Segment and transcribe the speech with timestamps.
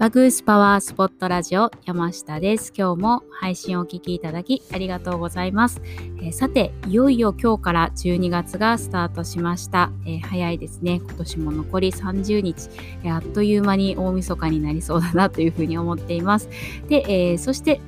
[0.00, 2.72] バグースパワースポットラジオ山下です。
[2.74, 5.82] 今日も配信をお聴きいただきありがとうございます。
[6.22, 9.92] えー、さて、いよいよ今日から12月がスタートしました。
[10.06, 11.02] えー、早いですね。
[11.04, 12.70] 今年も残り30日、
[13.04, 16.48] えー、あっという間に大晦日になりそうだなというふうに思っています。
[16.88, 17.04] で、
[17.34, 17.82] えそして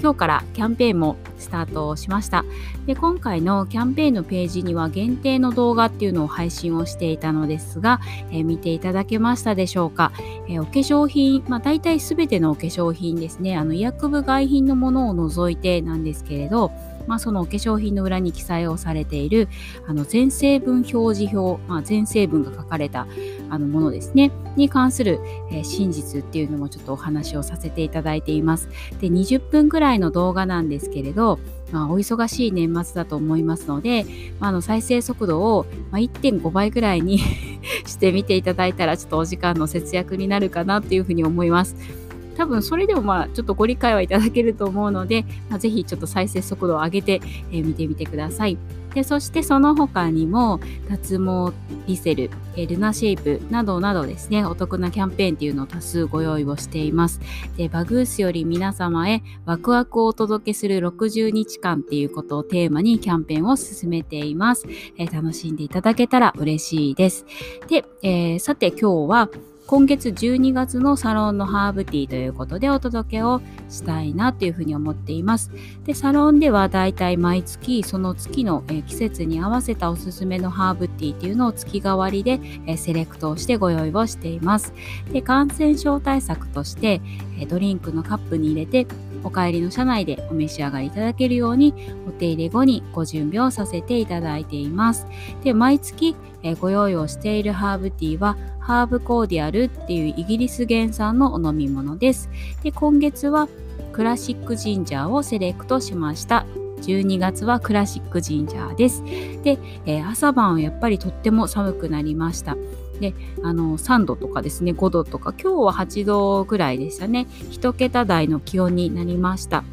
[0.00, 2.44] 今日からキャンペーンもスタートしました。
[2.86, 8.00] で今回のキャンペーンのページには限定の動画っていうのを配信をしていたのですが、
[8.30, 10.12] えー、見ていただけましたでしょうか、
[10.48, 13.56] えー、お化粧品、まあ、大体全てのお化粧品ですね。
[13.56, 16.72] あの医薬部外品のものを除いてなんですけれど
[17.06, 19.48] まあ、そのお化粧品の裏に記載をされている
[19.86, 23.06] あの全成分表示表、まあ、全成分が書かれた
[23.48, 28.68] あのものですねに関する、えー、真実っていうのもちょっとお話をさせていただいています。
[29.00, 31.38] で20分くらいの動画なんですけれど、
[31.72, 34.06] まあ、お忙しい年末だと思いますので、
[34.40, 37.18] まあ、の再生速度を、1.5倍ぐらいに
[37.86, 42.05] してみていただいたらちょっとお時間の節約になるかなというふうに思います。
[42.36, 47.20] 多分それでもまあちょっとご理解はいただけると思うので、まあ、ぜひちょっと再生速度を上げて、
[47.50, 48.58] えー、見てみてください。
[48.96, 51.54] でそしてその他にも脱毛
[51.86, 57.20] リセル、えルナシェイプなどなどですね、お得なキャンペーンっていうのを多数ご用意をしています。
[57.58, 64.66] で、バグースより皆様へワクワクをお届けする60日間っていうことをテーマにキャンペーンを進めています。
[64.96, 67.26] えー、楽しんでいただけたら嬉しいです。
[67.68, 69.28] で、えー、さて今日は
[69.66, 75.50] 今月12月のサロンのハーブティーということでお届けをしたいなというふうに思っています。
[75.84, 82.38] で、サロンではだいたい毎月その月の、え季節に合わせたおすすめのハーブティーというのを月替わりで、
[82.68, 84.72] えセレクトをしてご用意をしています。
[85.12, 87.00] で、感染症対策として、
[87.40, 88.86] えドリンクのカップに入れて
[89.26, 91.74] お帰りの車内でお召し上がりいただけるように
[92.06, 95.06] お手入れ後にご準備をさせていただいています。
[95.42, 96.14] で、毎月、
[96.44, 102.30] えご用意をしているハーブティーはハーブコーディアルっていうイギリス原産のお飲み物です。
[102.62, 103.48] で、今月は
[103.92, 106.46] クラシックジンジャーをセレクトしました。
[106.82, 109.02] 12月はクラシックジンジャーです。
[109.42, 112.56] で、えー、朝晩はやっぱりとっても寒くなりました。
[113.00, 117.26] で、あの、3度とかですね、5度とか、今日は8度ぐらいでしたね。
[117.50, 119.64] 1桁台の気温になりました。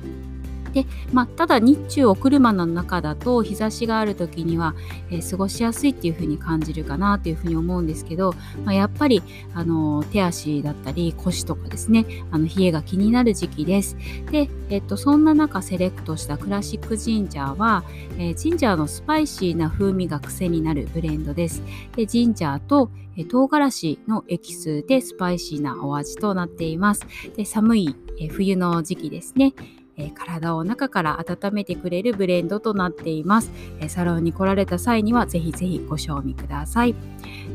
[0.74, 4.76] で、まあ、ただ日中お車の中だと日差しがある時には、
[5.10, 8.34] えー、過ごしやすいっていう風に感じるかなというふうに思うんですけど、
[8.66, 9.22] まあ、やっぱり
[9.54, 13.98] あの手足だったり腰とかですねあの冷えが気になる時期です。
[14.32, 17.84] で、えっと、そんな中セレクトしたクラシックジンジャーは、
[18.18, 21.62] えー、ジンジャーのスパイシーな風味が癖になるブレンドです。
[21.96, 22.90] でジンジャーと
[23.30, 27.06] 唐辛子のエキスでスパイシーなお味となっています。
[27.36, 27.96] で寒い
[28.32, 29.54] 冬の時期ですね。
[29.98, 33.52] えー、体を中から温めてくれるブレンドとなっています。
[33.80, 36.96] えー、サロンに来られた際にはぜひぜひご賞味ください。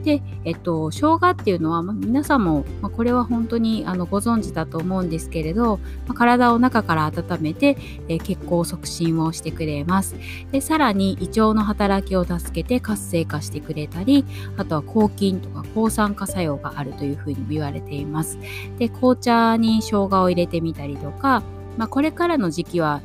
[0.05, 7.77] で、えっと、生姜っていうのは、ま皆さんも、まこれは本当にあのご存知だと思うんですけれど、ま体を中から温めて、
[8.09, 10.17] え血行促進をしてくれます。
[10.53, 14.25] で、さらに胃腸の働きを助けて活性化してくれたり、
[14.57, 18.39] あとは抗菌とか抗酸化作用があるというふうにも言われています。
[18.79, 21.43] で、紅茶に生姜を入れてみたりとか、
[21.79, 23.01] まあ、これからの時期は、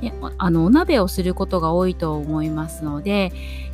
[0.00, 3.30] ね、あのお鍋をすることが多いと思いますので、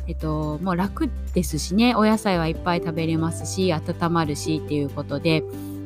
[0.07, 5.43] えっと、もう楽ですしねお野菜はいっぱい食べれますし温まるしっていうことで、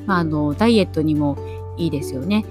[0.07, 1.37] まあ、あのダイエットにも
[1.77, 2.43] いいですよね。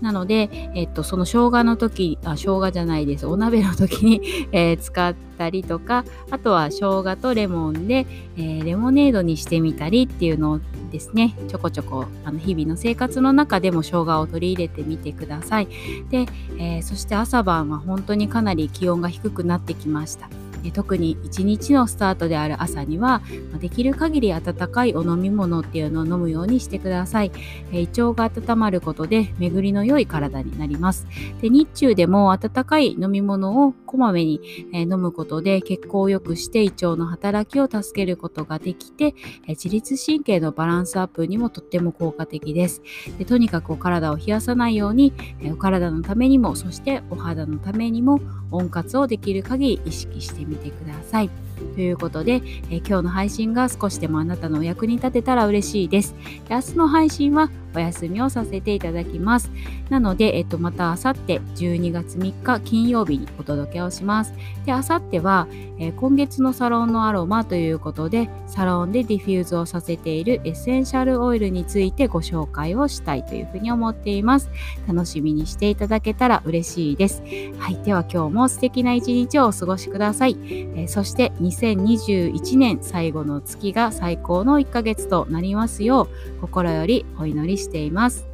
[0.00, 3.26] なので、えっと、その生姜の時、あ、生姜じゃないです。
[3.26, 4.22] お鍋の時に、
[4.52, 8.06] えー、使ったりとか、あとは生姜とレモンで、
[8.36, 15.68] えー、レモネードにしてみたりっていうのをですね、ちょこちょこ、あの、日々の生活の中でも生姜を取り入れてみてください。
[16.10, 16.26] で、
[16.58, 20.28] えー、そして朝晩は本当にかなり気温が低くなってきました。
[20.72, 23.22] 特に一日のスタートである朝には
[23.60, 27.32] できる限り温かいお飲み物っていうのを飲むようにしてください。
[27.72, 31.06] 胃腸が温まることで巡りの良い体になります。
[31.40, 34.40] で日中でも温かい飲み物をこまめに
[34.72, 39.14] 飲むことで血行を良くして胃腸の働きを助けることができて
[39.48, 42.82] 自律神経のバランスアップにもとっても効果的です。
[43.18, 45.12] でとにかくお体を冷やさないように
[45.52, 48.20] お体のためにもそしてお肌のためにも
[48.50, 51.30] 温活をできる限り意識してみてください。
[51.74, 56.14] ということで、え今日の配信が少しでもあなたのお役に立てたら嬉しいです。
[56.48, 59.50] で明日の配信はお休みをさせていただきます。
[59.88, 64.34] なので、えっと、またあさって12月3日金曜日にお届けをします。
[64.64, 74.50] で、あさっては、えー、今月のサロンのアロマということで、サロンでディフューズをさせているエッセンシャルオイルについてご紹介をしたいというふうに思っています。
[74.86, 77.22] 楽しみにしていただけたら嬉しいです。
[77.58, 77.80] はい。
[77.84, 80.36] では今日も素敵な一日をお過ごしください。
[80.42, 86.08] えー、そして2021年最後の月が最高の1ヶ月となりますよ
[86.38, 88.26] う、心よりお祈りしています。